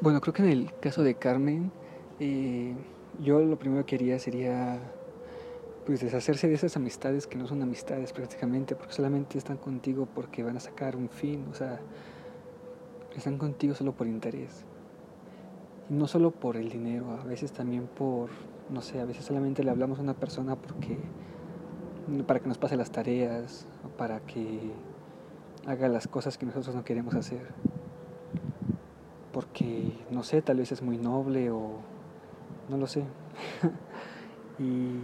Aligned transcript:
Bueno, 0.00 0.20
creo 0.20 0.32
que 0.32 0.42
en 0.42 0.48
el 0.48 0.72
caso 0.78 1.02
de 1.02 1.16
Carmen, 1.16 1.72
eh, 2.20 2.72
yo 3.20 3.40
lo 3.40 3.58
primero 3.58 3.84
que 3.84 3.96
haría 3.96 4.16
sería 4.20 4.78
pues 5.86 6.00
deshacerse 6.00 6.46
de 6.46 6.54
esas 6.54 6.76
amistades 6.76 7.26
que 7.26 7.36
no 7.36 7.48
son 7.48 7.62
amistades 7.62 8.12
prácticamente, 8.12 8.76
porque 8.76 8.92
solamente 8.92 9.38
están 9.38 9.56
contigo 9.56 10.06
porque 10.14 10.44
van 10.44 10.56
a 10.56 10.60
sacar 10.60 10.94
un 10.94 11.08
fin, 11.08 11.46
o 11.50 11.54
sea, 11.54 11.80
están 13.16 13.38
contigo 13.38 13.74
solo 13.74 13.90
por 13.90 14.06
interés. 14.06 14.64
Y 15.90 15.94
no 15.94 16.06
solo 16.06 16.30
por 16.30 16.56
el 16.56 16.68
dinero, 16.68 17.10
a 17.20 17.24
veces 17.24 17.50
también 17.50 17.88
por, 17.88 18.30
no 18.70 18.82
sé, 18.82 19.00
a 19.00 19.04
veces 19.04 19.24
solamente 19.24 19.64
le 19.64 19.72
hablamos 19.72 19.98
a 19.98 20.02
una 20.02 20.14
persona 20.14 20.54
porque 20.54 20.96
para 22.24 22.38
que 22.38 22.46
nos 22.46 22.58
pase 22.58 22.76
las 22.76 22.92
tareas, 22.92 23.66
para 23.96 24.20
que 24.20 24.60
haga 25.66 25.88
las 25.88 26.06
cosas 26.06 26.38
que 26.38 26.46
nosotros 26.46 26.76
no 26.76 26.84
queremos 26.84 27.16
hacer 27.16 27.48
porque, 29.38 29.92
no 30.10 30.24
sé, 30.24 30.42
tal 30.42 30.56
vez 30.56 30.72
es 30.72 30.82
muy 30.82 30.98
noble 30.98 31.52
o 31.52 31.76
no 32.68 32.76
lo 32.76 32.88
sé. 32.88 33.04
y 34.58 34.96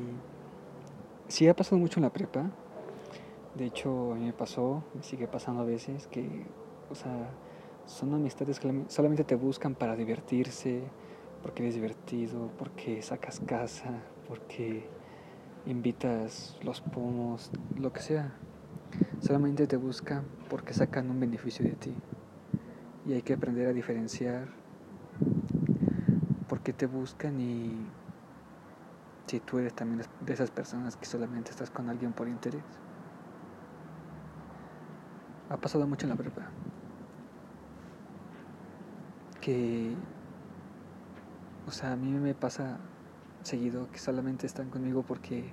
sí 1.29 1.47
ha 1.47 1.55
pasado 1.55 1.79
mucho 1.79 2.01
en 2.01 2.03
la 2.03 2.11
prepa. 2.11 2.51
De 3.55 3.67
hecho, 3.67 4.11
a 4.11 4.17
mí 4.17 4.25
me 4.25 4.33
pasó, 4.33 4.83
me 4.93 5.05
sigue 5.05 5.29
pasando 5.29 5.63
a 5.63 5.65
veces 5.65 6.09
que, 6.09 6.47
o 6.91 6.97
sea, 6.97 7.29
son 7.87 8.13
amistades 8.13 8.59
que 8.59 8.83
solamente 8.89 9.23
te 9.23 9.37
buscan 9.37 9.77
para 9.77 9.95
divertirse, 9.95 10.83
porque 11.41 11.63
eres 11.63 11.77
divertido, 11.77 12.51
porque 12.59 13.03
sacas 13.03 13.39
casa, 13.39 14.03
porque 14.27 14.85
invitas 15.65 16.59
los 16.65 16.81
pomos, 16.81 17.53
lo 17.77 17.93
que 17.93 18.01
sea. 18.01 18.35
Solamente 19.21 19.69
te 19.69 19.77
buscan 19.77 20.25
porque 20.51 20.75
sacan 20.75 21.09
un 21.09 21.21
beneficio 21.21 21.65
de 21.65 21.77
ti 21.77 21.95
y 23.05 23.13
hay 23.13 23.23
que 23.23 23.35
aprender 23.35 23.69
a 23.69 23.73
diferenciar 23.73 24.49
por 26.49 26.61
qué 26.63 26.73
te 26.73 26.87
buscan 26.87 27.39
y 27.41 27.93
si 29.27 29.41
tú 29.41 29.59
eres 29.59 29.75
también 29.75 30.03
de 30.21 30.33
esas 30.33 30.51
personas 30.51 30.97
que 30.97 31.07
solamente 31.07 31.51
estás 31.51 31.71
con 31.71 31.89
alguien 31.89 32.13
por 32.13 32.29
interés. 32.29 32.65
Ha 35.49 35.57
pasado 35.57 35.87
mucho 35.87 36.07
en 36.07 36.11
la 36.11 36.17
prepa. 36.17 36.51
Que, 39.41 39.97
o 41.67 41.71
sea, 41.71 41.93
a 41.93 41.97
mí 41.97 42.11
me 42.13 42.35
pasa 42.35 42.81
seguido 43.43 43.91
que 43.91 43.99
solamente 43.99 44.47
están 44.47 44.71
conmigo 44.71 45.03
porque 45.03 45.53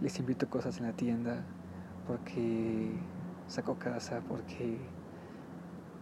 les 0.00 0.18
invito 0.18 0.48
cosas 0.48 0.78
en 0.78 0.86
la 0.86 0.92
tienda, 0.92 1.46
porque 2.06 3.02
saco 3.46 3.76
casa, 3.78 4.22
porque 4.22 4.90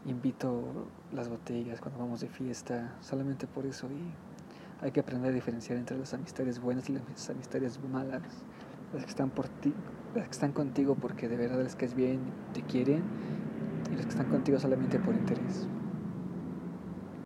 invito 0.07 0.89
las 1.13 1.29
botellas 1.29 1.81
cuando 1.81 1.99
vamos 1.99 2.21
de 2.21 2.29
fiesta, 2.29 2.95
solamente 3.01 3.47
por 3.47 3.67
eso 3.67 3.87
y 3.87 4.85
hay 4.85 4.91
que 4.93 5.01
aprender 5.01 5.31
a 5.31 5.35
diferenciar 5.35 5.79
entre 5.79 5.99
las 5.99 6.13
amistades 6.15 6.61
buenas 6.61 6.89
y 6.91 6.93
las 6.93 7.31
amistades 7.31 7.79
malas, 7.91 8.23
las 8.93 9.05
que 9.05 9.11
están 9.11 9.31
por 9.31 9.49
ti, 9.49 9.73
las 10.15 10.27
que 10.27 10.33
están 10.33 10.53
contigo 10.53 10.95
porque 10.95 11.29
de 11.29 11.37
verdad 11.37 11.63
les 11.63 11.77
es 11.81 11.95
bien, 11.95 12.21
te 12.53 12.63
quieren 12.63 13.03
y 13.93 13.97
las 13.97 14.07
que 14.07 14.11
están 14.11 14.29
contigo 14.29 14.59
solamente 14.59 14.99
por 14.99 15.15
interés. 15.15 15.67